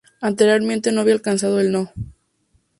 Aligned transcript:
Anteriormente 0.19 0.89
había 0.89 1.13
alcanzado 1.13 1.59
el 1.59 1.71
No. 1.71 1.91